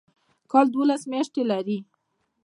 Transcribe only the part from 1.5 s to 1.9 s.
لري